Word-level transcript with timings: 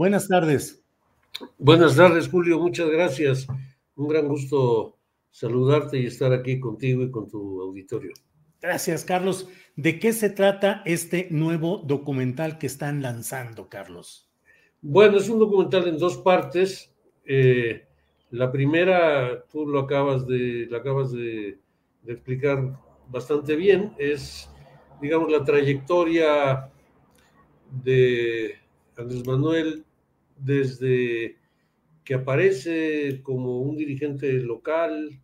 buenas 0.00 0.28
tardes. 0.28 0.82
Buenas 1.58 1.94
tardes, 1.94 2.26
Julio. 2.26 2.58
Muchas 2.58 2.88
gracias. 2.88 3.46
Un 3.96 4.08
gran 4.08 4.28
gusto 4.28 4.96
saludarte 5.30 5.98
y 5.98 6.06
estar 6.06 6.32
aquí 6.32 6.58
contigo 6.58 7.02
y 7.02 7.10
con 7.10 7.28
tu 7.28 7.60
auditorio. 7.60 8.12
Gracias, 8.62 9.04
Carlos. 9.04 9.46
¿De 9.76 9.98
qué 9.98 10.14
se 10.14 10.30
trata 10.30 10.80
este 10.86 11.28
nuevo 11.30 11.82
documental 11.84 12.56
que 12.56 12.66
están 12.66 13.02
lanzando, 13.02 13.68
Carlos? 13.68 14.26
Bueno, 14.80 15.18
es 15.18 15.28
un 15.28 15.38
documental 15.38 15.86
en 15.86 15.98
dos 15.98 16.16
partes. 16.16 16.94
Eh, 17.26 17.86
la 18.30 18.50
primera, 18.50 19.44
tú 19.52 19.66
lo 19.66 19.80
acabas 19.80 20.26
de, 20.26 20.66
lo 20.70 20.78
acabas 20.78 21.12
de, 21.12 21.58
de 22.04 22.12
explicar 22.14 22.74
bastante 23.10 23.54
bien, 23.54 23.92
es, 23.98 24.48
digamos, 25.02 25.30
la 25.30 25.44
trayectoria 25.44 26.70
de 27.84 28.54
Andrés 28.96 29.26
Manuel 29.26 29.84
desde 30.40 31.36
que 32.04 32.14
aparece 32.14 33.20
como 33.22 33.60
un 33.60 33.76
dirigente 33.76 34.32
local 34.34 35.20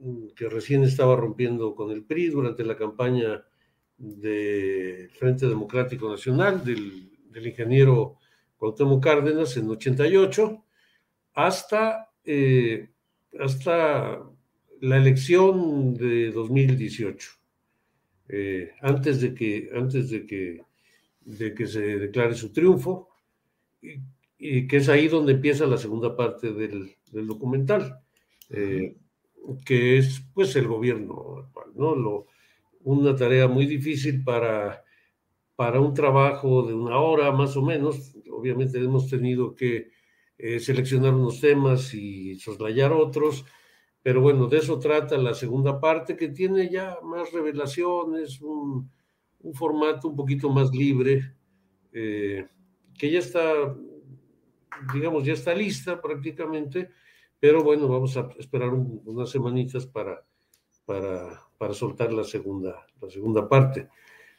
mm, 0.00 0.28
que 0.36 0.48
recién 0.48 0.82
estaba 0.84 1.16
rompiendo 1.16 1.74
con 1.74 1.90
el 1.90 2.04
PRI 2.04 2.28
durante 2.28 2.64
la 2.64 2.76
campaña 2.76 3.44
del 3.96 5.08
Frente 5.10 5.46
Democrático 5.46 6.10
Nacional 6.10 6.64
del, 6.64 7.10
del 7.30 7.46
ingeniero 7.46 8.18
Cuauhtémoc 8.58 9.02
Cárdenas 9.02 9.56
en 9.56 9.70
88 9.70 10.64
hasta, 11.34 12.10
eh, 12.24 12.90
hasta 13.38 14.22
la 14.80 14.96
elección 14.96 15.94
de 15.94 16.30
2018, 16.30 17.30
eh, 18.28 18.72
antes 18.82 19.20
de 19.20 19.34
que, 19.34 19.70
antes 19.74 20.10
de 20.10 20.26
que, 20.26 20.62
de 21.22 21.54
que 21.54 21.66
se 21.66 21.80
declare 21.98 22.34
su 22.34 22.52
triunfo, 22.52 23.08
y 24.44 24.66
que 24.66 24.78
es 24.78 24.88
ahí 24.88 25.06
donde 25.06 25.34
empieza 25.34 25.66
la 25.66 25.78
segunda 25.78 26.16
parte 26.16 26.52
del, 26.52 26.96
del 27.12 27.26
documental, 27.28 28.00
eh, 28.50 28.96
que 29.64 29.98
es 29.98 30.20
pues 30.34 30.56
el 30.56 30.66
gobierno 30.66 31.48
¿no? 31.76 31.94
Lo, 31.94 32.26
una 32.80 33.14
tarea 33.14 33.46
muy 33.46 33.66
difícil 33.66 34.24
para, 34.24 34.82
para 35.54 35.80
un 35.80 35.94
trabajo 35.94 36.64
de 36.64 36.74
una 36.74 36.98
hora 36.98 37.30
más 37.30 37.56
o 37.56 37.62
menos. 37.62 38.16
Obviamente 38.32 38.80
hemos 38.80 39.08
tenido 39.08 39.54
que 39.54 39.90
eh, 40.38 40.58
seleccionar 40.58 41.14
unos 41.14 41.40
temas 41.40 41.94
y 41.94 42.34
soslayar 42.34 42.92
otros, 42.92 43.44
pero 44.02 44.20
bueno, 44.20 44.48
de 44.48 44.58
eso 44.58 44.80
trata 44.80 45.16
la 45.18 45.34
segunda 45.34 45.78
parte 45.78 46.16
que 46.16 46.30
tiene 46.30 46.68
ya 46.68 46.98
más 47.04 47.30
revelaciones, 47.30 48.40
un, 48.40 48.90
un 49.38 49.54
formato 49.54 50.08
un 50.08 50.16
poquito 50.16 50.50
más 50.50 50.74
libre, 50.74 51.36
eh, 51.92 52.48
que 52.98 53.08
ya 53.08 53.20
está, 53.20 53.76
digamos, 54.92 55.24
ya 55.24 55.32
está 55.32 55.54
lista 55.54 56.00
prácticamente, 56.00 56.90
pero 57.38 57.62
bueno, 57.62 57.88
vamos 57.88 58.16
a 58.16 58.28
esperar 58.38 58.68
un, 58.70 59.02
unas 59.04 59.30
semanitas 59.30 59.86
para, 59.86 60.24
para, 60.84 61.42
para 61.58 61.74
soltar 61.74 62.12
la 62.12 62.24
segunda, 62.24 62.86
la 63.00 63.10
segunda 63.10 63.48
parte. 63.48 63.88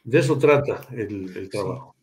De 0.02 0.18
eso 0.18 0.38
trata 0.38 0.80
el, 0.92 1.36
el 1.36 1.48
trabajo. 1.48 1.94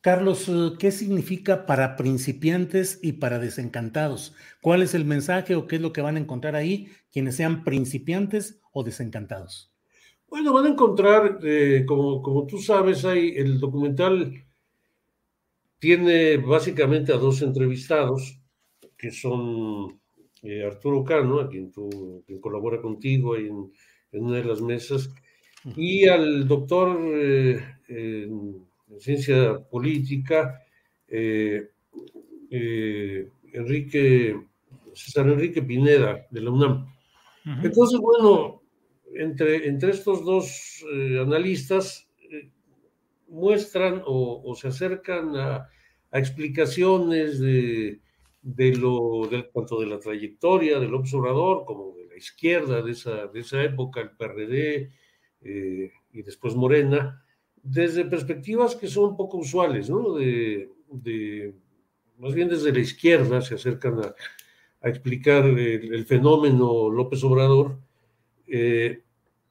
Carlos, 0.00 0.48
eh, 0.48 0.72
¿qué 0.78 0.90
significa 0.90 1.66
para 1.66 1.96
principiantes 1.96 2.98
y 3.02 3.12
para 3.12 3.38
desencantados? 3.38 4.34
¿Cuál 4.62 4.82
es 4.82 4.94
el 4.94 5.04
mensaje 5.04 5.54
o 5.54 5.66
qué 5.66 5.76
es 5.76 5.82
lo 5.82 5.92
que 5.92 6.00
van 6.00 6.16
a 6.16 6.20
encontrar 6.20 6.56
ahí 6.56 6.88
quienes 7.12 7.36
sean 7.36 7.64
principiantes 7.64 8.60
o 8.72 8.82
desencantados? 8.82 9.70
Bueno, 10.28 10.54
van 10.54 10.66
a 10.66 10.70
encontrar, 10.70 11.40
eh, 11.42 11.84
como, 11.86 12.22
como 12.22 12.46
tú 12.46 12.58
sabes, 12.58 13.04
hay 13.04 13.36
el 13.36 13.60
documental 13.60 14.32
tiene 15.80 16.36
básicamente 16.36 17.12
a 17.12 17.16
dos 17.16 17.42
entrevistados, 17.42 18.38
que 18.96 19.10
son 19.10 19.98
eh, 20.42 20.62
Arturo 20.64 21.02
Cano, 21.02 21.40
a 21.40 21.48
quien, 21.48 21.72
tú, 21.72 22.22
quien 22.26 22.40
colabora 22.40 22.80
contigo 22.80 23.34
en, 23.34 23.72
en, 24.12 24.24
una 24.24 24.36
de 24.36 24.44
las 24.44 24.60
mesas, 24.60 25.10
y 25.76 26.06
al 26.06 26.46
doctor 26.46 26.96
eh, 27.14 27.64
en, 27.88 28.66
en, 28.88 29.00
ciencia 29.00 29.58
política, 29.58 30.62
eh, 31.08 31.70
eh, 32.50 33.28
Enrique, 33.52 34.36
César 34.92 35.28
Enrique 35.28 35.62
Pineda, 35.62 36.26
de 36.30 36.40
la 36.40 36.50
UNAM. 36.50 36.86
Entonces, 37.62 37.98
bueno, 37.98 38.62
entre, 39.14 39.66
entre 39.66 39.92
estos 39.92 40.24
dos 40.24 40.84
eh, 40.92 41.18
analistas 41.20 42.09
muestran 43.30 44.02
o, 44.04 44.54
se 44.54 44.68
acercan 44.68 45.36
a, 45.36 45.68
explicaciones 46.12 47.38
de, 47.38 48.00
de 48.42 48.76
lo, 48.76 49.28
de, 49.30 49.44
tanto 49.44 49.80
de 49.80 49.86
la 49.86 50.00
trayectoria 50.00 50.80
del 50.80 50.94
observador 50.94 51.64
como 51.64 51.94
de 51.94 52.08
la 52.08 52.16
izquierda 52.16 52.82
de 52.82 52.90
esa, 52.90 53.28
de 53.28 53.40
esa 53.40 53.62
época, 53.62 54.00
el 54.00 54.10
PRD 54.10 54.90
eh, 55.42 55.92
y 56.12 56.22
después 56.22 56.56
Morena, 56.56 57.24
desde 57.62 58.04
perspectivas 58.04 58.74
que 58.74 58.88
son 58.88 59.16
poco 59.16 59.38
usuales, 59.38 59.88
¿no? 59.88 60.14
De, 60.14 60.68
de 60.90 61.54
más 62.18 62.34
bien 62.34 62.48
desde 62.48 62.72
la 62.72 62.80
izquierda 62.80 63.40
se 63.40 63.54
acercan 63.54 64.00
a, 64.00 64.14
explicar 64.88 65.44
el, 65.44 65.92
el, 65.92 66.06
fenómeno 66.06 66.88
López 66.88 67.22
Obrador. 67.22 67.78
Eh, 68.46 69.02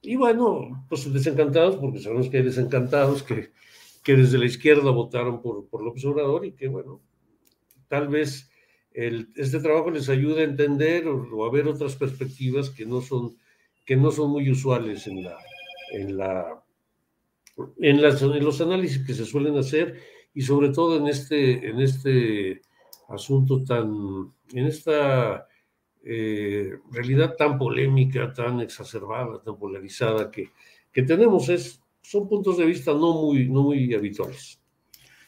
y 0.02 0.16
bueno, 0.16 0.86
pues 0.88 1.12
desencantados, 1.12 1.76
porque 1.76 2.00
sabemos 2.00 2.30
que 2.30 2.38
hay 2.38 2.44
desencantados 2.44 3.24
que, 3.24 3.52
que 4.04 4.16
desde 4.16 4.38
la 4.38 4.46
izquierda 4.46 4.92
votaron 4.92 5.42
por, 5.42 5.68
por 5.68 5.84
López 5.84 6.06
Obrador 6.06 6.46
y 6.46 6.54
que, 6.54 6.68
bueno, 6.68 7.02
tal 7.88 8.08
vez 8.08 8.50
el, 8.94 9.30
este 9.36 9.60
trabajo 9.60 9.92
les 9.92 10.10
ayude 10.10 10.42
a 10.42 10.46
entender 10.46 11.08
o, 11.08 11.28
o, 11.36 11.46
a 11.46 11.52
ver 11.52 11.68
otras 11.68 11.96
perspectivas 11.96 12.70
que 12.70 12.86
no 12.86 13.02
son, 13.02 13.38
que 13.86 13.98
no 13.98 14.12
son 14.12 14.32
muy 14.32 14.50
usuales 14.50 15.06
en, 15.08 15.24
la, 15.24 15.38
en, 15.92 16.18
la, 16.18 16.64
en, 17.78 18.02
las, 18.02 18.22
en 18.22 18.46
los 18.46 18.62
análisis 18.62 19.06
que 19.06 19.14
se 19.14 19.26
suelen 19.26 19.58
hacer 19.58 20.00
y 20.34 20.44
sobre 20.44 20.70
todo 20.70 20.98
en 20.98 21.08
este, 21.08 21.70
en 21.70 21.82
este 21.82 22.62
asunto 23.10 23.64
tan, 23.66 24.32
en 24.54 24.66
esta 24.66 25.49
eh, 26.04 26.74
realidad 26.92 27.36
tan 27.36 27.58
polémica, 27.58 28.32
tan 28.34 28.62
exacerbada, 28.62 29.42
tan 29.42 29.58
polarizada 29.58 30.32
que, 30.32 30.50
que 30.92 31.04
tenemos. 31.04 31.50
Es, 31.50 31.82
son 32.02 32.28
puntos 32.28 32.58
de 32.58 32.66
vista 32.66 32.92
no 32.92 33.14
muy, 33.22 33.50
no 33.50 33.64
muy 33.64 33.94
habituales. 33.94 34.60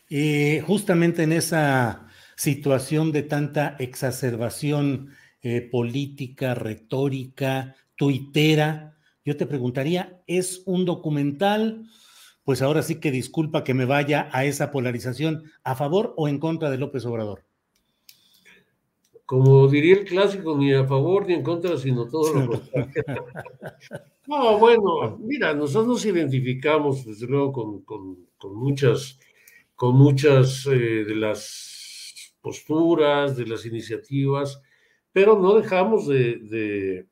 Y 0.09 0.59
justamente 0.61 1.23
en 1.23 1.31
esa 1.31 2.07
situación 2.35 3.11
de 3.11 3.23
tanta 3.23 3.75
exacerbación 3.79 5.09
eh, 5.41 5.61
política, 5.61 6.53
retórica, 6.53 7.75
tuitera, 7.95 8.97
yo 9.23 9.37
te 9.37 9.45
preguntaría, 9.45 10.21
¿es 10.27 10.63
un 10.65 10.85
documental? 10.85 11.85
Pues 12.43 12.61
ahora 12.61 12.81
sí 12.81 12.95
que 12.95 13.11
disculpa 13.11 13.63
que 13.63 13.73
me 13.73 13.85
vaya 13.85 14.27
a 14.31 14.45
esa 14.45 14.71
polarización, 14.71 15.43
¿a 15.63 15.75
favor 15.75 16.13
o 16.17 16.27
en 16.27 16.39
contra 16.39 16.71
de 16.71 16.77
López 16.77 17.05
Obrador? 17.05 17.45
Como 19.31 19.65
diría 19.69 19.93
el 19.93 20.03
clásico, 20.03 20.57
ni 20.57 20.73
a 20.73 20.83
favor 20.83 21.25
ni 21.25 21.35
en 21.35 21.41
contra, 21.41 21.77
sino 21.77 22.05
todo 22.05 22.33
lo 22.33 22.47
contrario. 22.49 23.25
no, 24.27 24.59
bueno, 24.59 25.17
mira, 25.19 25.53
nosotros 25.53 25.87
nos 25.87 26.05
identificamos 26.05 27.05
desde 27.05 27.27
luego 27.27 27.85
con, 27.85 28.27
muchas, 28.53 29.17
con 29.73 29.95
muchas 29.95 30.65
eh, 30.65 31.05
de 31.05 31.15
las 31.15 32.35
posturas, 32.41 33.37
de 33.37 33.47
las 33.47 33.65
iniciativas, 33.65 34.61
pero 35.13 35.39
no 35.39 35.55
dejamos 35.55 36.09
de, 36.09 37.07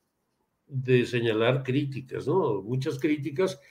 de, 0.67 1.05
señalar 1.05 1.63
críticas, 1.63 2.27
¿no? 2.27 2.61
Muchas 2.61 2.99
críticas, 2.99 3.61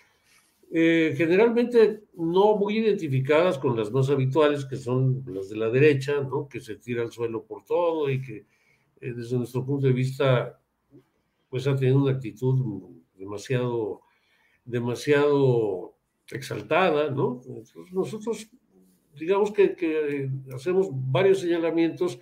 eh, 0.70 1.14
generalmente 1.16 2.04
no 2.14 2.56
muy 2.56 2.78
identificadas 2.78 3.58
con 3.58 3.76
las 3.76 3.90
más 3.90 4.10
habituales, 4.10 4.66
que 4.66 4.76
son 4.76 5.24
las 5.26 5.48
de 5.48 5.56
la 5.56 5.70
derecha, 5.70 6.20
¿no? 6.20 6.46
Que 6.48 6.60
se 6.60 6.76
tira 6.76 7.02
al 7.02 7.10
suelo 7.10 7.44
por 7.44 7.64
todo 7.64 8.10
y 8.10 8.20
que 8.20 8.46
eh, 9.00 9.12
desde 9.14 9.36
nuestro 9.38 9.64
punto 9.64 9.86
de 9.86 9.92
vista, 9.92 10.60
pues 11.48 11.66
ha 11.66 11.74
tenido 11.76 12.02
una 12.02 12.12
actitud 12.12 12.82
demasiado, 13.16 14.02
demasiado 14.64 15.94
exaltada, 16.30 17.10
¿no? 17.10 17.40
nosotros, 17.92 18.50
digamos 19.14 19.50
que, 19.50 19.74
que, 19.74 20.30
hacemos 20.54 20.88
varios 20.92 21.40
señalamientos 21.40 22.20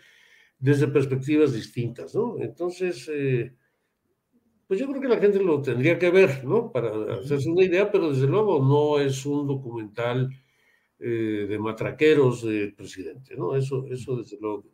desde 0.59 0.87
perspectivas 0.87 1.53
distintas, 1.53 2.15
¿no? 2.15 2.37
Entonces, 2.39 3.11
eh, 3.13 3.53
pues 4.67 4.81
yo 4.81 4.89
creo 4.89 5.01
que 5.01 5.09
la 5.09 5.19
gente 5.19 5.43
lo 5.43 5.63
tendría 5.63 5.99
que 5.99 6.11
ver, 6.11 6.45
¿no? 6.45 6.73
Para 6.73 7.21
hacerse 7.21 7.49
una 7.49 7.65
idea, 7.65 7.91
pero 7.91 8.11
desde 8.11 8.27
luego 8.27 8.63
no 8.63 8.99
es 8.99 9.25
un 9.25 9.47
documental 9.47 10.31
eh, 10.99 11.47
de 11.49 11.59
matraqueros 11.59 12.43
del 12.43 12.75
presidente, 12.75 13.37
¿no? 13.37 13.55
Eso, 13.55 13.87
eso 13.91 14.17
desde 14.17 14.39
luego 14.41 14.65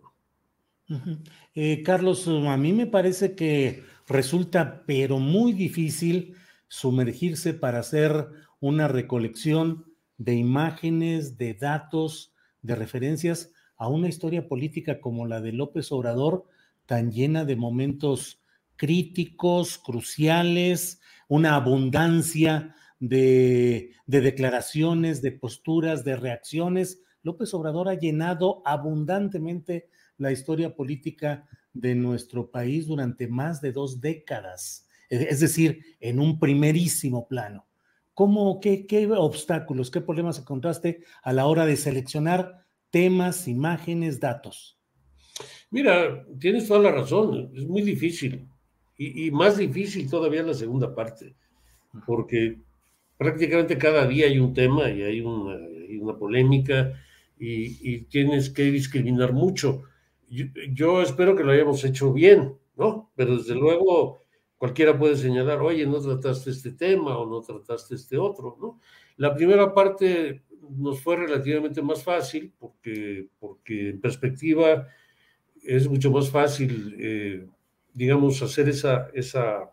eh, 1.55 1.83
Carlos, 1.83 2.29
a 2.29 2.57
mí 2.57 2.73
me 2.73 2.87
parece 2.87 3.35
que 3.35 3.83
resulta, 4.09 4.85
pero 4.87 5.19
muy 5.19 5.53
difícil, 5.53 6.37
sumergirse 6.69 7.55
para 7.55 7.79
hacer 7.79 8.27
una 8.61 8.89
recolección 8.89 9.87
de 10.19 10.35
imágenes, 10.35 11.39
de 11.39 11.55
datos, 11.55 12.35
de 12.63 12.75
referencias 12.75 13.53
a 13.77 13.89
una 13.89 14.09
historia 14.09 14.49
política 14.49 15.01
como 15.01 15.27
la 15.27 15.41
de 15.41 15.53
López 15.53 15.91
Obrador, 15.93 16.47
tan 16.87 17.11
llena 17.11 17.45
de 17.45 17.57
momentos 17.57 18.42
críticos, 18.83 19.79
cruciales, 19.79 21.01
una 21.29 21.55
abundancia 21.55 22.75
de, 22.99 23.93
de 24.07 24.21
declaraciones, 24.21 25.23
de 25.23 25.31
posturas, 25.31 26.03
de 26.03 26.17
reacciones. 26.17 27.01
López 27.23 27.55
Obrador 27.55 27.89
ha 27.89 27.95
llenado 27.95 28.61
abundantemente 28.65 29.89
la 30.19 30.33
historia 30.33 30.75
política 30.75 31.47
de 31.73 31.95
nuestro 31.95 32.51
país 32.51 32.89
durante 32.89 33.29
más 33.29 33.61
de 33.61 33.71
dos 33.71 34.01
décadas, 34.01 34.89
e, 35.09 35.29
es 35.31 35.39
decir, 35.39 35.79
en 36.01 36.19
un 36.19 36.41
primerísimo 36.41 37.29
plano. 37.29 37.69
¿Cómo, 38.15 38.59
qué, 38.59 38.85
qué 38.89 39.07
obstáculos, 39.07 39.93
qué 39.93 40.01
problemas 40.01 40.41
encontraste 40.41 41.05
a 41.23 41.33
la 41.33 41.47
hora 41.47 41.67
de 41.67 41.77
seleccionar 41.77 42.67
temas, 42.91 43.47
imágenes, 43.47 44.19
datos? 44.19 44.77
Mira, 45.71 46.27
tienes 46.41 46.67
toda 46.67 46.81
la 46.81 46.91
razón, 46.91 47.53
es 47.55 47.65
muy 47.65 47.83
difícil 47.83 48.49
y, 48.97 49.31
más 49.31 49.57
difícil 49.59 50.09
todavía 50.09 50.43
la 50.43 50.55
segunda 50.55 50.95
parte, 50.95 51.35
porque 52.07 52.59
prácticamente 53.17 53.79
cada 53.79 54.07
día 54.07 54.27
hay 54.27 54.39
un 54.39 54.55
tema 54.55 54.91
y 54.91 55.03
hay 55.03 55.21
una, 55.21 55.59
una 56.01 56.17
polémica 56.17 56.93
y, 57.39 57.79
y, 57.83 58.01
tienes 58.03 58.51
que 58.51 58.65
discriminar 58.65 59.33
mucho 59.33 59.85
yo, 60.73 61.03
espero 61.03 61.37
que 61.37 61.45
lo 61.45 61.53
hayamos 61.53 61.85
hecho 61.85 62.13
bien, 62.13 62.57
¿no? 62.77 63.11
Pero 63.15 63.37
desde 63.37 63.55
luego 63.55 64.21
cualquiera 64.57 64.99
puede 64.99 65.17
señalar, 65.17 65.61
oye, 65.61 65.87
no 65.87 66.01
trataste 66.01 66.51
este 66.51 66.73
tema 66.73 67.19
o 67.19 67.29
no 67.29 67.41
trataste 67.43 67.97
este 67.97 68.17
otro, 68.17 68.57
¿no? 68.61 68.81
La 69.17 69.35
primera 69.35 69.75
parte 69.75 70.43
nos 70.71 71.01
fue 71.01 71.17
relativamente 71.17 71.83
más 71.83 72.03
fácil 72.03 72.53
porque, 72.59 73.27
porque 73.39 73.91
en 73.91 74.01
perspectiva 74.01 74.89
es 75.63 75.89
mucho 75.89 76.11
más 76.11 76.31
fácil, 76.31 76.97
eh, 76.99 77.47
digamos, 77.95 78.43
hacer 78.43 78.69
esa, 78.69 79.09
esa, 79.15 79.71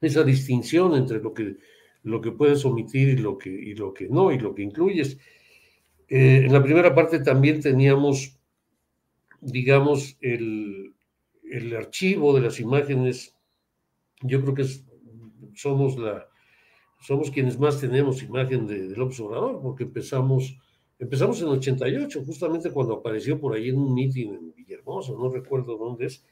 esa 0.00 0.24
distinción 0.24 0.94
entre 0.94 1.20
lo 1.20 1.32
que, 1.34 1.56
lo 2.02 2.20
que 2.20 2.32
puedes 2.32 2.64
omitir 2.64 3.08
y 3.10 3.16
lo 3.16 3.38
que, 3.38 3.50
y 3.50 3.74
lo 3.74 3.92
que 3.94 4.08
no, 4.08 4.32
y 4.32 4.38
lo 4.38 4.54
que 4.54 4.62
incluyes. 4.62 5.18
Eh, 6.08 6.42
en 6.44 6.52
la 6.52 6.62
primera 6.62 6.94
parte 6.94 7.20
también 7.20 7.60
teníamos 7.60 8.38
digamos, 9.42 10.16
el, 10.20 10.94
archivo 11.76 12.32
de 12.34 12.40
las 12.40 12.60
imágenes, 12.60 13.36
yo 14.22 14.40
creo 14.40 14.54
que 14.54 14.64
somos, 15.54 15.98
la, 15.98 16.26
somos 17.00 17.30
quienes 17.30 17.58
más 17.58 17.80
tenemos 17.80 18.22
imagen 18.22 18.66
de, 18.66 18.88
del 18.88 19.02
observador, 19.02 19.60
porque 19.60 19.82
empezamos, 19.82 20.56
empezamos 20.98 21.42
en 21.42 21.48
88, 21.48 22.24
justamente 22.24 22.70
cuando 22.70 22.94
apareció 22.94 23.38
por 23.38 23.54
ahí 23.54 23.68
en 23.68 23.78
un 23.78 23.92
meeting 23.92 24.28
en 24.28 24.54
Villahermosa, 24.54 25.12
no 25.12 25.28
recuerdo 25.28 25.76
dónde 25.76 26.06
es, 26.06 26.24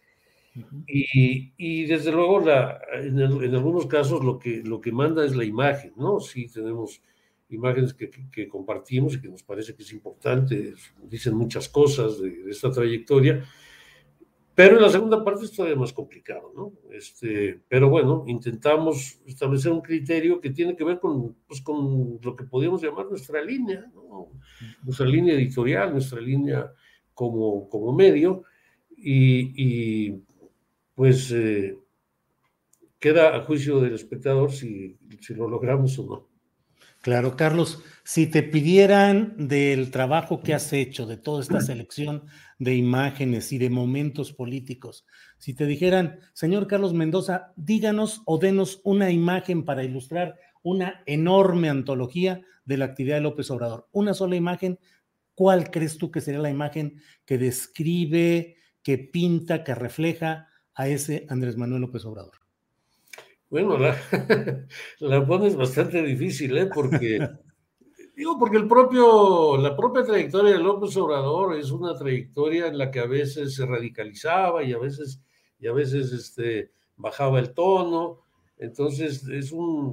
y, 0.86 1.84
desde 1.84 2.10
luego 2.10 2.40
la, 2.40 2.80
en, 2.92 3.20
en, 3.20 3.54
algunos 3.54 3.86
casos 3.86 4.24
lo 4.24 4.38
que, 4.38 4.62
lo 4.64 4.80
que 4.80 4.90
manda 4.90 5.24
es 5.24 5.36
la 5.36 5.44
imagen, 5.44 5.92
¿no? 5.96 6.18
Sí 6.20 6.48
tenemos 6.48 7.00
imágenes 7.50 7.94
que, 7.94 8.10
que, 8.10 8.48
compartimos 8.48 9.14
y 9.14 9.20
que 9.20 9.28
nos 9.28 9.42
parece 9.42 9.74
que 9.74 9.82
es 9.82 9.92
importante, 9.92 10.74
dicen 11.02 11.34
muchas 11.34 11.68
cosas 11.68 12.20
de, 12.20 12.50
esta 12.50 12.70
trayectoria, 12.70 13.44
pero 14.54 14.76
en 14.76 14.82
la 14.82 14.90
segunda 14.90 15.24
parte 15.24 15.44
es 15.44 15.52
todavía 15.52 15.78
más 15.78 15.92
complicado, 15.92 16.52
¿no? 16.54 16.72
Este, 16.90 17.60
pero 17.68 17.88
bueno, 17.88 18.24
intentamos 18.26 19.20
establecer 19.26 19.72
un 19.72 19.80
criterio 19.80 20.40
que 20.40 20.50
tiene 20.50 20.76
que 20.76 20.84
ver 20.84 20.98
con, 20.98 21.36
pues, 21.46 21.60
con 21.62 22.18
lo 22.20 22.36
que 22.36 22.44
podríamos 22.44 22.82
llamar 22.82 23.06
nuestra 23.06 23.42
línea, 23.42 23.86
¿no? 23.94 24.28
nuestra 24.82 25.06
línea 25.06 25.34
editorial, 25.34 25.92
nuestra 25.92 26.20
línea 26.20 26.72
como, 27.14 27.68
como 27.68 27.92
medio, 27.92 28.42
y, 28.96 30.10
y 30.10 30.22
pues 31.00 31.32
eh, 31.32 31.78
queda 32.98 33.34
a 33.34 33.40
juicio 33.40 33.80
del 33.80 33.94
espectador 33.94 34.52
si, 34.52 34.98
si 35.22 35.32
lo 35.32 35.48
logramos 35.48 35.98
o 35.98 36.04
no. 36.04 36.28
Claro, 37.00 37.38
Carlos, 37.38 37.82
si 38.04 38.26
te 38.26 38.42
pidieran 38.42 39.48
del 39.48 39.90
trabajo 39.90 40.42
que 40.42 40.52
has 40.52 40.74
hecho, 40.74 41.06
de 41.06 41.16
toda 41.16 41.40
esta 41.40 41.62
selección 41.62 42.26
de 42.58 42.74
imágenes 42.74 43.50
y 43.50 43.56
de 43.56 43.70
momentos 43.70 44.34
políticos, 44.34 45.06
si 45.38 45.54
te 45.54 45.64
dijeran, 45.64 46.20
señor 46.34 46.66
Carlos 46.66 46.92
Mendoza, 46.92 47.54
díganos 47.56 48.20
o 48.26 48.36
denos 48.36 48.82
una 48.84 49.10
imagen 49.10 49.64
para 49.64 49.82
ilustrar 49.82 50.36
una 50.62 51.02
enorme 51.06 51.70
antología 51.70 52.42
de 52.66 52.76
la 52.76 52.84
actividad 52.84 53.16
de 53.16 53.22
López 53.22 53.50
Obrador, 53.50 53.88
una 53.92 54.12
sola 54.12 54.36
imagen, 54.36 54.78
¿cuál 55.34 55.70
crees 55.70 55.96
tú 55.96 56.10
que 56.10 56.20
sería 56.20 56.40
la 56.40 56.50
imagen 56.50 57.00
que 57.24 57.38
describe, 57.38 58.58
que 58.82 58.98
pinta, 58.98 59.64
que 59.64 59.74
refleja 59.74 60.48
a 60.80 60.88
ese 60.88 61.26
Andrés 61.28 61.58
Manuel 61.58 61.82
López 61.82 62.06
Obrador? 62.06 62.32
Bueno, 63.50 63.76
la, 63.76 63.94
la 65.00 65.26
pones 65.26 65.54
bastante 65.54 66.02
difícil, 66.02 66.56
¿eh? 66.56 66.70
Porque, 66.72 67.18
digo, 68.16 68.38
porque 68.38 68.56
el 68.56 68.66
propio, 68.66 69.58
la 69.58 69.76
propia 69.76 70.04
trayectoria 70.04 70.52
de 70.52 70.58
López 70.58 70.96
Obrador 70.96 71.58
es 71.58 71.70
una 71.70 71.94
trayectoria 71.94 72.68
en 72.68 72.78
la 72.78 72.90
que 72.90 73.00
a 73.00 73.06
veces 73.06 73.54
se 73.54 73.66
radicalizaba 73.66 74.62
y 74.62 74.72
a 74.72 74.78
veces, 74.78 75.20
y 75.58 75.66
a 75.66 75.72
veces 75.74 76.12
este, 76.12 76.70
bajaba 76.96 77.40
el 77.40 77.52
tono. 77.52 78.22
Entonces, 78.56 79.28
es 79.28 79.52
un, 79.52 79.92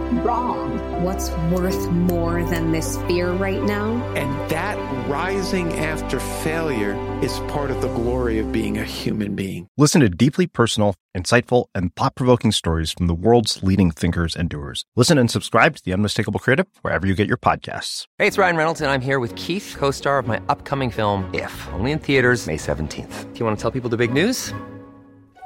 wrong? 0.19 1.03
What's 1.03 1.31
worth 1.51 1.89
more 1.91 2.43
than 2.43 2.71
this 2.71 2.97
fear 3.07 3.31
right 3.31 3.61
now? 3.61 3.93
And 4.15 4.51
that 4.51 4.77
rising 5.09 5.73
after 5.79 6.19
failure 6.19 6.95
is 7.23 7.39
part 7.51 7.71
of 7.71 7.81
the 7.81 7.87
glory 7.87 8.39
of 8.39 8.51
being 8.51 8.77
a 8.77 8.83
human 8.83 9.35
being. 9.35 9.67
Listen 9.77 10.01
to 10.01 10.09
deeply 10.09 10.47
personal, 10.47 10.95
insightful, 11.17 11.65
and 11.73 11.95
thought 11.95 12.15
provoking 12.15 12.51
stories 12.51 12.91
from 12.91 13.07
the 13.07 13.13
world's 13.13 13.63
leading 13.63 13.91
thinkers 13.91 14.35
and 14.35 14.49
doers. 14.49 14.85
Listen 14.95 15.17
and 15.17 15.31
subscribe 15.31 15.75
to 15.75 15.83
The 15.83 15.93
Unmistakable 15.93 16.39
Creative 16.39 16.67
wherever 16.81 17.07
you 17.07 17.15
get 17.15 17.27
your 17.27 17.37
podcasts. 17.37 18.05
Hey, 18.17 18.27
it's 18.27 18.37
Ryan 18.37 18.57
Reynolds, 18.57 18.81
and 18.81 18.91
I'm 18.91 19.01
here 19.01 19.19
with 19.19 19.35
Keith, 19.35 19.75
co 19.77 19.91
star 19.91 20.19
of 20.19 20.27
my 20.27 20.41
upcoming 20.49 20.91
film, 20.91 21.29
If, 21.33 21.67
only 21.73 21.91
in 21.91 21.99
theaters, 21.99 22.47
May 22.47 22.57
17th. 22.57 23.33
Do 23.33 23.39
you 23.39 23.45
want 23.45 23.57
to 23.57 23.61
tell 23.61 23.71
people 23.71 23.89
the 23.89 23.97
big 23.97 24.13
news? 24.13 24.53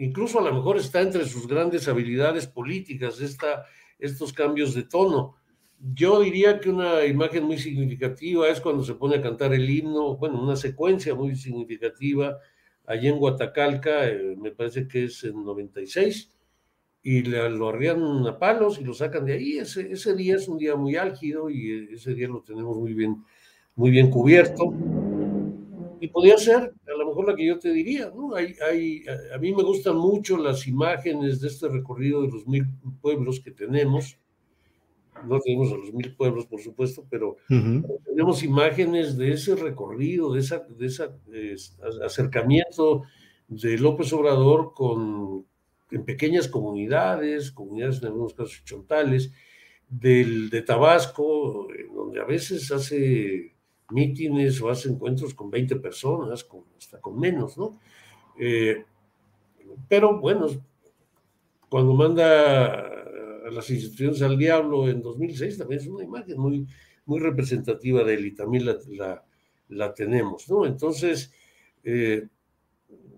Incluso 0.00 0.38
a 0.38 0.42
lo 0.42 0.54
mejor 0.54 0.78
está 0.78 1.02
entre 1.02 1.26
sus 1.26 1.46
grandes 1.46 1.86
habilidades 1.86 2.46
políticas 2.46 3.20
esta, 3.20 3.66
estos 3.98 4.32
cambios 4.32 4.74
de 4.74 4.84
tono. 4.84 5.36
Yo 5.78 6.20
diría 6.20 6.58
que 6.58 6.70
una 6.70 7.04
imagen 7.04 7.44
muy 7.44 7.58
significativa 7.58 8.48
es 8.48 8.62
cuando 8.62 8.82
se 8.82 8.94
pone 8.94 9.16
a 9.16 9.20
cantar 9.20 9.52
el 9.52 9.68
himno, 9.68 10.16
bueno, 10.16 10.42
una 10.42 10.56
secuencia 10.56 11.14
muy 11.14 11.36
significativa 11.36 12.38
allí 12.86 13.08
en 13.08 13.18
Guatacalca, 13.18 14.08
eh, 14.08 14.36
me 14.38 14.52
parece 14.52 14.88
que 14.88 15.04
es 15.04 15.22
en 15.24 15.44
96, 15.44 16.32
y 17.02 17.22
le, 17.22 17.50
lo 17.50 17.68
arrian 17.68 18.26
a 18.26 18.38
palos 18.38 18.80
y 18.80 18.84
lo 18.84 18.94
sacan 18.94 19.26
de 19.26 19.34
ahí. 19.34 19.58
Ese, 19.58 19.92
ese 19.92 20.14
día 20.14 20.36
es 20.36 20.48
un 20.48 20.56
día 20.56 20.76
muy 20.76 20.96
álgido 20.96 21.50
y 21.50 21.72
eh, 21.72 21.88
ese 21.92 22.14
día 22.14 22.28
lo 22.28 22.40
tenemos 22.40 22.74
muy 22.78 22.94
bien, 22.94 23.22
muy 23.74 23.90
bien 23.90 24.10
cubierto. 24.10 24.72
Y 26.00 26.08
podría 26.08 26.38
ser 26.38 26.72
mejor 27.10 27.28
la 27.28 27.36
que 27.36 27.46
yo 27.46 27.58
te 27.58 27.72
diría, 27.72 28.12
¿no? 28.14 28.34
Hay, 28.34 28.54
hay, 28.68 29.04
a 29.34 29.38
mí 29.38 29.54
me 29.54 29.62
gustan 29.62 29.96
mucho 29.96 30.36
las 30.36 30.66
imágenes 30.66 31.40
de 31.40 31.48
este 31.48 31.68
recorrido 31.68 32.22
de 32.22 32.28
los 32.28 32.46
mil 32.46 32.66
pueblos 33.00 33.40
que 33.40 33.50
tenemos. 33.50 34.18
No 35.26 35.38
tenemos 35.40 35.72
a 35.72 35.76
los 35.76 35.92
mil 35.92 36.14
pueblos, 36.16 36.46
por 36.46 36.60
supuesto, 36.60 37.04
pero 37.10 37.36
tenemos 38.06 38.42
imágenes 38.42 39.18
de 39.18 39.32
ese 39.32 39.54
recorrido, 39.54 40.32
de 40.32 40.40
ese 40.40 40.60
de 40.78 40.86
esa, 40.86 41.76
acercamiento 42.04 43.02
de 43.48 43.76
López 43.76 44.12
Obrador 44.12 44.72
con, 44.74 45.44
en 45.90 46.04
pequeñas 46.04 46.48
comunidades, 46.48 47.50
comunidades 47.50 48.00
en 48.00 48.06
algunos 48.06 48.32
casos 48.32 48.64
chontales, 48.64 49.32
del, 49.88 50.48
de 50.48 50.62
Tabasco, 50.62 51.68
donde 51.92 52.20
a 52.20 52.24
veces 52.24 52.70
hace 52.70 53.56
mítines 53.92 54.60
o 54.60 54.70
hace 54.70 54.88
encuentros 54.88 55.34
con 55.34 55.50
20 55.50 55.76
personas, 55.76 56.44
con, 56.44 56.64
hasta 56.78 57.00
con 57.00 57.18
menos, 57.18 57.56
¿no? 57.58 57.78
Eh, 58.38 58.84
pero 59.88 60.18
bueno, 60.18 60.46
cuando 61.68 61.94
manda 61.94 62.78
a 62.80 63.50
las 63.50 63.70
instituciones 63.70 64.22
al 64.22 64.36
diablo 64.36 64.88
en 64.88 65.02
2006 65.02 65.58
también 65.58 65.80
es 65.80 65.86
una 65.86 66.04
imagen 66.04 66.38
muy, 66.38 66.66
muy 67.06 67.20
representativa 67.20 68.04
de 68.04 68.14
él 68.14 68.26
y 68.26 68.34
también 68.34 68.66
la, 68.66 69.24
la, 69.68 69.94
tenemos, 69.94 70.48
¿no? 70.48 70.66
Entonces, 70.66 71.32
eh, 71.84 72.28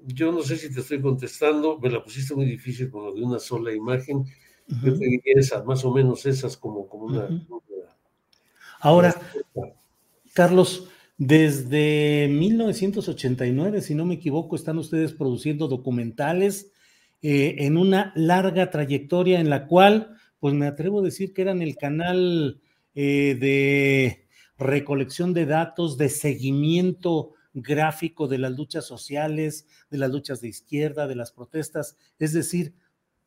yo 0.06 0.32
no 0.32 0.42
sé 0.42 0.56
si 0.56 0.72
te 0.72 0.80
estoy 0.80 1.00
contestando, 1.00 1.78
me 1.78 1.90
la 1.90 2.02
pusiste 2.02 2.34
muy 2.34 2.46
difícil 2.46 2.90
con 2.90 3.04
lo 3.04 3.14
de 3.14 3.22
una 3.22 3.38
sola 3.38 3.72
imagen. 3.72 4.24
Yo 4.82 4.98
te 4.98 5.04
diría 5.04 5.34
esas, 5.36 5.64
más 5.64 5.84
o 5.84 5.92
menos 5.92 6.24
esas 6.24 6.56
como, 6.56 6.86
como 6.88 7.04
una, 7.04 7.28
Ahora, 8.80 9.14
Carlos, 10.32 10.88
desde 11.18 12.26
1989, 12.30 13.82
si 13.82 13.94
no 13.94 14.06
me 14.06 14.14
equivoco, 14.14 14.56
están 14.56 14.78
ustedes 14.78 15.12
produciendo 15.12 15.68
documentales 15.68 16.72
eh, 17.20 17.56
en 17.58 17.76
una 17.76 18.12
larga 18.16 18.70
trayectoria 18.70 19.40
en 19.40 19.50
la 19.50 19.66
cual, 19.66 20.16
pues 20.40 20.54
me 20.54 20.66
atrevo 20.66 21.00
a 21.00 21.02
decir 21.02 21.34
que 21.34 21.42
eran 21.42 21.60
el 21.60 21.76
canal 21.76 22.60
eh, 22.94 23.36
de 23.38 24.26
recolección 24.56 25.34
de 25.34 25.44
datos, 25.44 25.98
de 25.98 26.08
seguimiento 26.08 27.34
gráfico 27.52 28.26
de 28.26 28.38
las 28.38 28.52
luchas 28.52 28.86
sociales, 28.86 29.66
de 29.90 29.98
las 29.98 30.10
luchas 30.10 30.40
de 30.40 30.48
izquierda, 30.48 31.06
de 31.06 31.14
las 31.14 31.32
protestas. 31.32 31.98
Es 32.18 32.32
decir, 32.32 32.74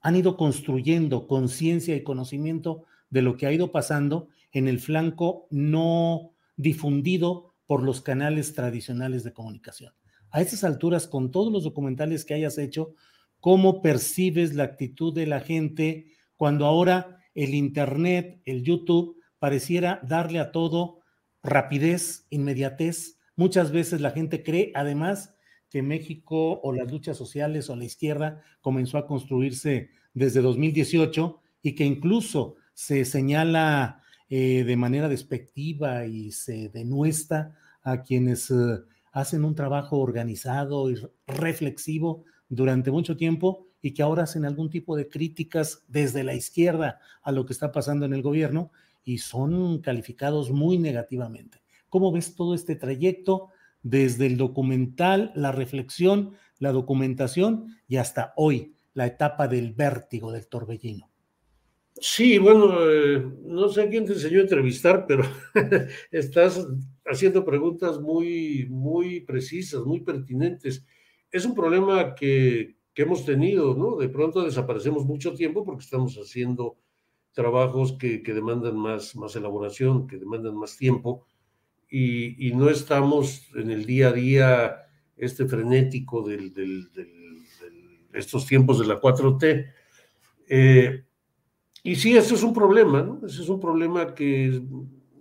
han 0.02 0.16
ido 0.16 0.38
construyendo 0.38 1.28
conciencia 1.28 1.96
y 1.96 2.04
conocimiento 2.04 2.84
de 3.12 3.22
lo 3.22 3.38
que 3.38 3.46
ha 3.46 3.54
ido 3.54 3.72
pasando 3.72 4.28
en 4.52 4.68
el 4.68 4.80
flanco 4.80 5.48
no 5.52 6.35
difundido 6.58 7.54
por 7.66 7.84
los 7.84 8.02
canales 8.02 8.54
tradicionales 8.54 9.24
de 9.24 9.34
comunicación. 9.34 9.94
A 10.32 10.42
estas 10.42 10.64
alturas, 10.64 11.08
con 11.08 11.32
todos 11.32 11.52
los 11.52 11.64
documentales 11.64 12.26
que 12.26 12.34
hayas 12.34 12.58
hecho, 12.58 12.94
¿cómo 13.40 13.82
percibes 13.82 14.54
la 14.54 14.64
actitud 14.64 15.14
de 15.14 15.28
la 15.28 15.40
gente 15.40 16.12
cuando 16.36 16.66
ahora 16.66 17.20
el 17.34 17.54
Internet, 17.54 18.42
el 18.46 18.64
YouTube, 18.64 19.22
pareciera 19.40 20.00
darle 20.04 20.40
a 20.40 20.52
todo 20.52 21.00
rapidez, 21.42 22.28
inmediatez? 22.30 23.20
Muchas 23.36 23.72
veces 23.72 24.02
la 24.02 24.12
gente 24.12 24.44
cree, 24.44 24.72
además, 24.76 25.36
que 25.70 25.82
México 25.82 26.60
o 26.62 26.72
las 26.72 26.90
luchas 26.92 27.18
sociales 27.18 27.70
o 27.70 27.76
la 27.76 27.86
izquierda 27.86 28.42
comenzó 28.62 28.98
a 28.98 29.08
construirse 29.08 29.90
desde 30.14 30.42
2018 30.42 31.42
y 31.62 31.76
que 31.76 31.86
incluso 31.86 32.56
se 32.74 33.06
señala 33.06 34.02
eh, 34.38 34.65
de 34.65 34.75
manera 34.75 35.08
despectiva 35.08 36.06
y 36.08 36.34
se 36.34 36.68
denuestra 36.68 37.56
a 37.84 38.01
quienes 38.01 38.51
eh, 38.51 38.82
hacen 39.13 39.46
un 39.46 39.56
trabajo 39.56 40.00
organizado 40.00 40.92
y 40.92 40.98
reflexivo 41.25 42.25
durante 42.50 42.92
mucho 42.92 43.15
tiempo 43.15 43.65
y 43.82 43.94
que 43.94 44.04
ahora 44.04 44.24
hacen 44.24 44.44
algún 44.44 44.70
tipo 44.70 44.98
de 44.98 45.08
críticas 45.08 45.86
desde 45.88 46.25
la 46.25 46.34
izquierda 46.34 47.00
a 47.22 47.32
lo 47.32 47.46
que 47.46 47.54
está 47.54 47.72
pasando 47.72 48.06
en 48.06 48.12
el 48.12 48.22
gobierno 48.22 48.74
y 49.06 49.20
son 49.20 49.80
calificados 49.80 50.51
muy 50.51 50.80
negativamente. 50.80 51.62
¿Cómo 51.88 52.12
ves 52.12 52.36
todo 52.36 52.56
este 52.56 52.75
trayecto 52.75 53.51
desde 53.84 54.25
el 54.25 54.36
documental, 54.36 55.32
la 55.34 55.54
reflexión, 55.54 56.34
la 56.60 56.74
documentación 56.74 57.77
y 57.88 57.96
hasta 57.96 58.34
hoy, 58.36 58.75
la 58.94 59.06
etapa 59.06 59.48
del 59.48 59.72
vértigo, 59.72 60.34
del 60.34 60.48
torbellino? 60.48 61.15
Sí, 61.98 62.38
bueno, 62.40 62.75
eh, 62.90 63.25
no 63.46 63.70
sé 63.70 63.88
quién 63.88 64.06
te 64.06 64.14
enseñó 64.14 64.40
a 64.40 64.44
entrevistar, 64.44 65.06
pero 65.08 65.24
estás 66.12 66.68
haciendo 67.06 67.46
preguntas 67.46 68.02
muy, 68.02 68.68
muy 68.70 69.22
precisas, 69.22 69.86
muy 69.86 70.02
pertinentes. 70.02 70.86
Es 71.32 71.46
un 71.46 71.56
problema 71.56 72.14
que, 72.14 72.75
que, 72.94 73.04
hemos 73.04 73.25
tenido, 73.25 73.75
¿no? 73.75 73.96
De 73.96 74.10
pronto 74.10 74.44
desaparecemos 74.44 75.06
mucho 75.06 75.34
tiempo 75.34 75.64
porque 75.64 75.84
estamos 75.84 76.16
haciendo 76.18 76.78
trabajos 77.32 77.94
que, 77.94 78.22
que 78.22 78.34
demandan 78.34 78.78
más, 78.78 79.16
más 79.16 79.36
elaboración, 79.38 80.06
que 80.08 80.18
demandan 80.18 80.56
más 80.56 80.78
tiempo, 80.78 81.25
y, 81.90 82.48
y, 82.50 82.54
no 82.54 82.70
estamos 82.70 83.50
en 83.56 83.70
el 83.72 83.86
día 83.86 84.10
a 84.10 84.14
día 84.14 84.86
este 85.16 85.46
frenético 85.46 86.28
del, 86.28 86.90
estos 88.12 88.46
tiempos 88.46 88.80
de 88.80 88.88
la 88.88 89.00
4T. 89.00 89.72
Eh, 90.48 91.05
y 91.86 91.96
sí, 91.98 92.18
eso 92.18 92.34
es 92.34 92.42
un 92.42 92.51
problema, 92.51 93.04
¿no? 93.04 93.22
Ese 93.27 93.44
es 93.44 93.48
un 93.48 93.60
problema 93.60 94.15
que 94.15 94.60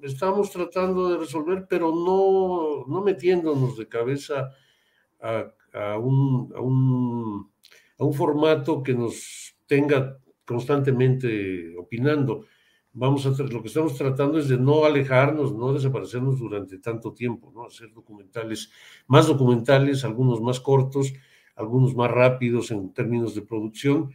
estamos 0.00 0.50
tratando 0.50 1.11
de 1.11 1.18
resolver, 1.18 1.66
pero 1.68 1.94
no, 1.94 2.87
no 2.87 3.02
metiéndonos 3.02 3.76
de 3.76 3.87
cabeza 3.87 4.50
a, 5.21 5.52
a, 5.75 5.99
un, 5.99 6.50
a, 6.56 6.61
un, 6.62 7.52
a, 7.99 8.04
un, 8.04 8.14
formato 8.14 8.83
que 8.83 8.94
nos 8.94 9.54
tenga 9.66 10.16
constantemente 10.47 11.76
opinando. 11.76 12.47
Vamos 12.94 13.26
a 13.26 13.42
lo 13.42 13.61
que 13.61 13.68
estamos 13.68 13.94
tratando 13.99 14.38
es 14.38 14.49
de 14.49 14.56
no 14.56 14.87
alejarnos, 14.87 15.54
no 15.54 15.75
desaparecernos 15.75 16.38
durante 16.38 16.78
tanto 16.78 17.12
tiempo, 17.12 17.52
¿no? 17.54 17.66
Hacer 17.66 17.92
documentales, 17.92 18.71
más 19.06 19.26
documentales, 19.26 20.02
algunos 20.02 20.40
más 20.40 20.61
cortos, 20.61 21.12
algunos 21.56 21.94
más 21.94 22.11
rápidos 22.11 22.71
en 22.71 22.90
términos 22.94 23.35
de 23.35 23.42
producción, 23.42 24.14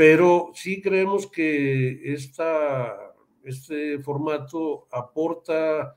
pero 0.00 0.50
sí 0.54 0.80
creemos 0.80 1.26
que 1.26 2.14
esta, 2.14 2.96
este 3.44 3.98
formato 3.98 4.88
aporta 4.90 5.94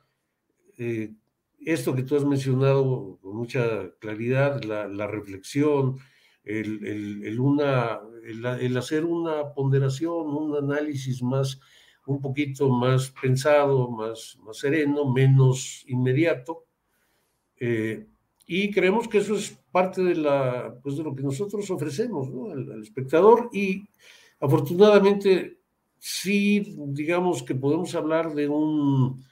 eh, 0.78 1.14
esto 1.62 1.96
que 1.96 2.04
tú 2.04 2.18
has 2.18 2.26
mencionado 2.26 3.18
con 3.22 3.38
mucha 3.38 3.92
claridad, 4.00 4.62
la, 4.64 5.08
reflexión, 5.08 6.00
el, 6.44 6.86
el, 6.86 8.78
hacer 8.78 9.06
una 9.06 9.54
ponderación, 9.54 10.36
un 10.36 10.58
análisis 10.58 11.24
más, 11.24 11.62
un 12.06 12.20
poquito 12.20 12.68
más 12.68 13.10
pensado, 13.22 13.90
más, 13.90 14.38
más 14.44 14.58
sereno, 14.58 15.14
menos 15.14 15.86
inmediato. 15.88 16.66
Eh, 17.58 18.06
y 18.46 18.72
creemos 18.72 19.08
que 19.08 19.20
eso 19.20 19.36
es 19.36 19.58
parte 19.72 20.02
de, 20.02 20.16
la, 20.16 20.76
pues 20.84 20.98
de 20.98 21.04
lo 21.04 21.16
que 21.16 21.24
nosotros 21.24 21.70
ofrecemos 21.72 22.30
¿no? 22.30 22.52
al, 22.52 22.82
espectador 22.82 23.50
y 23.54 23.88
afortunadamente 24.40 25.58
sí, 25.98 26.76
digamos 26.88 27.44
que 27.44 27.56
podemos 27.56 27.96
hablar 27.96 28.34
de 28.34 28.50
un, 28.50 29.24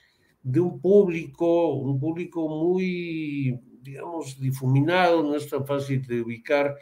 de 0.41 0.60
un 0.60 0.80
público, 0.80 1.74
un 1.74 2.00
público 2.00 2.48
muy, 2.48 3.60
digamos, 3.82 4.39
difuminado, 4.39 5.22
no 5.24 5.36
es 5.36 5.50
tan 5.50 5.65
fácil 5.65 6.01
de 6.08 6.22
ubicar, 6.22 6.75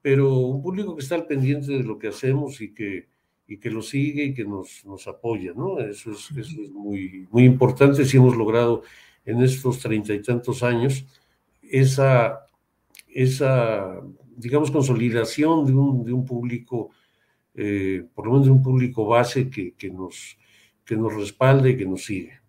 pero 0.00 0.36
un 0.36 0.62
público 0.62 0.94
que 0.94 1.02
está 1.02 1.16
al 1.16 1.26
pendiente 1.26 1.72
de 1.72 1.82
lo 1.82 1.98
que 1.98 2.08
hacemos 2.08 2.60
y 2.60 2.72
que, 2.72 3.08
y 3.48 3.58
que 3.58 3.70
lo 3.70 3.82
sigue 3.82 4.24
y 4.24 4.34
que 4.34 4.44
nos, 4.44 4.84
nos 4.84 5.08
apoya, 5.08 5.52
¿no? 5.54 5.80
Eso 5.80 6.12
es, 6.12 6.30
eso 6.30 6.62
es 6.62 6.70
muy, 6.70 7.26
muy 7.30 7.44
importante 7.44 8.04
si 8.04 8.16
hemos 8.16 8.36
logrado 8.36 8.82
en 9.24 9.42
estos 9.42 9.80
treinta 9.80 10.14
y 10.14 10.22
tantos 10.22 10.62
años 10.62 11.04
esa, 11.80 12.46
esa, 13.08 14.00
digamos, 14.36 14.70
consolidación 14.70 15.66
de 15.66 15.72
un, 15.72 16.04
de 16.04 16.12
un 16.12 16.24
público, 16.24 16.90
eh, 17.54 18.06
por 18.14 18.26
lo 18.26 18.32
menos 18.32 18.46
de 18.46 18.52
un 18.52 18.62
público 18.62 19.06
base 19.06 19.50
que, 19.50 19.74
que, 19.74 19.90
nos, 19.90 20.38
que 20.84 20.96
nos 20.96 21.14
respalde 21.14 21.70
y 21.70 21.76
que 21.76 21.86
nos 21.86 22.04
sigue. 22.04 22.40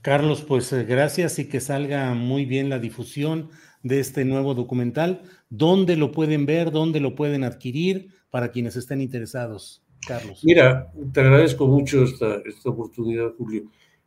Carlos, 0.00 0.42
pues 0.42 0.72
eh, 0.72 0.84
gracias 0.84 1.38
y 1.38 1.48
que 1.48 1.60
salga 1.60 2.14
muy 2.14 2.46
bien 2.46 2.68
la 2.70 2.78
difusión 2.78 3.50
de 3.82 4.00
este 4.00 4.24
nuevo 4.24 4.54
documental. 4.54 5.22
¿Dónde 5.50 5.96
lo 5.96 6.12
pueden 6.12 6.46
ver? 6.46 6.70
¿Dónde 6.70 7.00
lo 7.00 7.14
pueden 7.14 7.42
adquirir 7.44 8.10
para 8.30 8.50
quienes 8.50 8.76
estén 8.76 9.00
interesados? 9.00 9.82
Carlos. 10.06 10.42
Mira, 10.44 10.90
te 11.12 11.20
agradezco 11.20 11.66
mucho 11.66 12.04
esta, 12.04 12.36
esta 12.46 12.70
oportunidad, 12.70 13.34
Julio. 13.36 13.64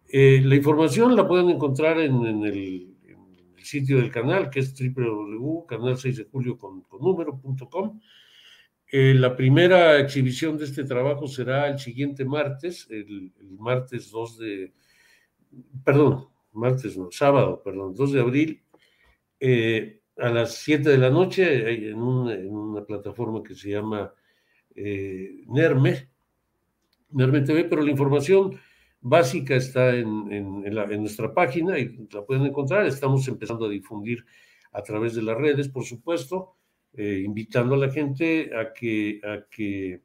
Eh, 0.10 0.42
la 0.44 0.56
información 0.56 1.16
la 1.16 1.28
pueden 1.28 1.50
encontrar 1.50 2.00
en, 2.00 2.26
en, 2.26 2.44
el, 2.46 2.93
sitio 3.64 3.98
del 3.98 4.12
canal, 4.12 4.50
que 4.50 4.60
es 4.60 4.74
www.canal6 4.74 6.16
de 6.16 6.24
julio 6.26 6.58
con, 6.58 6.82
con 6.82 7.02
número.com. 7.02 8.00
Eh, 8.96 9.16
la 9.16 9.36
primera 9.36 10.00
exhibición 10.00 10.56
de 10.56 10.66
este 10.66 10.84
trabajo 10.84 11.28
será 11.28 11.68
el 11.68 11.80
siguiente 11.80 12.26
martes, 12.26 12.88
el, 12.92 13.32
martes 13.58 14.12
2 14.12 14.38
de, 14.38 14.74
perdón, 15.84 16.28
martes, 16.52 16.96
no, 16.96 17.12
sábado, 17.12 17.62
perdón, 17.64 17.96
2 17.96 18.12
de 18.12 18.20
abril, 18.20 18.64
eh, 19.40 20.02
a 20.18 20.30
las 20.30 20.58
7 20.58 20.90
de 20.90 20.98
la 21.00 21.10
noche, 21.10 21.90
en 21.90 22.00
una, 22.00 22.36
en 22.36 22.56
una 22.56 22.86
plataforma 22.86 23.42
que 23.42 23.56
se 23.56 23.72
llama 23.72 24.14
eh, 24.76 25.44
NERME, 25.48 26.10
NERME 27.10 27.42
TV, 27.42 27.64
pero 27.64 27.82
la 27.82 27.90
información 27.90 28.60
básica 29.04 29.56
está 29.56 29.96
en, 29.96 30.32
en, 30.32 30.66
en, 30.66 30.76
la, 30.76 30.86
en, 30.86 31.02
nuestra 31.02 31.34
página 31.34 31.78
y 31.78 32.08
la 32.12 32.26
pueden 32.26 32.46
encontrar. 32.46 32.86
Estamos 32.86 33.28
empezando 33.28 33.66
a 33.66 33.70
difundir 33.70 34.26
a 34.72 34.82
través 34.82 35.14
de 35.14 35.22
las 35.22 35.38
redes, 35.38 35.70
por 35.70 35.84
supuesto, 35.84 36.56
eh, 36.94 37.22
invitando 37.24 37.76
a 37.76 37.78
la 37.78 37.92
gente 37.92 38.50
a 38.56 38.74
que, 38.74 39.20
a 39.24 39.46
que, 39.50 40.02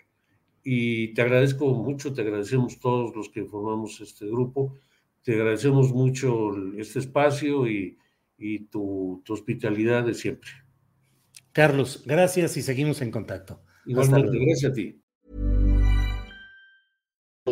y 0.63 1.13
te 1.13 1.21
agradezco 1.21 1.74
mucho, 1.74 2.13
te 2.13 2.21
agradecemos 2.21 2.80
todos 2.80 3.15
los 3.15 3.30
que 3.30 3.45
formamos 3.45 4.00
este 4.02 4.26
grupo, 4.28 4.78
te 5.24 5.34
agradecemos 5.34 5.91
mucho 5.91 6.52
este 6.78 7.00
espacio 7.00 7.67
y, 7.67 7.97
y 8.38 8.65
tu, 8.65 9.21
tu, 9.26 9.34
hospitalidad 9.34 10.04
de 10.04 10.13
siempre. 10.13 10.52
Carlos, 11.52 12.04
gracias 12.06 12.58
y 12.58 12.62
seguimos 12.62 13.02
en 13.02 13.12
contacto. 13.12 13.62
Igualmente, 13.86 14.38
gracias 14.38 14.71
a 14.71 14.74
ti. 14.74 15.01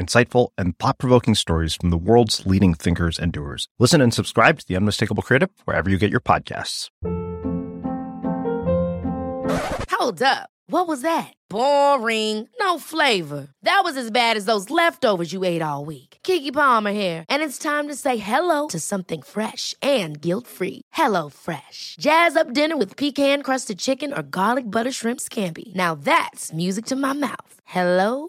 insightful, 0.00 0.48
and 0.56 0.78
thought 0.78 0.98
provoking 0.98 1.34
stories 1.34 1.74
from 1.74 1.90
the 1.90 1.96
world's 1.96 2.44
leading 2.46 2.74
thinkers 2.74 3.18
and 3.18 3.32
doers. 3.32 3.68
Listen 3.78 4.00
and 4.00 4.14
subscribe 4.14 4.58
to 4.58 4.66
The 4.66 4.76
Unmistakable 4.76 5.22
Creative 5.22 5.50
wherever 5.64 5.90
you 5.90 5.98
get 5.98 6.10
your 6.10 6.20
podcasts. 6.20 6.88
Hold 9.90 10.22
up. 10.22 10.48
What 10.66 10.86
was 10.86 11.02
that? 11.02 11.34
Boring. 11.48 12.48
No 12.60 12.78
flavor. 12.78 13.48
That 13.64 13.80
was 13.82 13.96
as 13.96 14.10
bad 14.12 14.36
as 14.36 14.44
those 14.44 14.70
leftovers 14.70 15.32
you 15.32 15.42
ate 15.42 15.62
all 15.62 15.84
week. 15.84 16.18
Kiki 16.22 16.52
Palmer 16.52 16.92
here, 16.92 17.24
and 17.28 17.42
it's 17.42 17.58
time 17.58 17.88
to 17.88 17.94
say 17.96 18.16
hello 18.18 18.68
to 18.68 18.78
something 18.78 19.20
fresh 19.20 19.74
and 19.82 20.20
guilt-free. 20.20 20.82
Hello 20.92 21.28
Fresh. 21.28 21.96
Jazz 22.00 22.36
up 22.36 22.52
dinner 22.52 22.76
with 22.76 22.96
pecan-crusted 22.96 23.78
chicken 23.78 24.12
or 24.12 24.22
garlic 24.22 24.70
butter 24.70 24.92
shrimp 24.92 25.20
scampi. 25.20 25.74
Now 25.74 25.94
that's 25.94 26.52
music 26.52 26.86
to 26.86 26.96
my 26.96 27.12
mouth. 27.12 27.54
Hello 27.64 28.28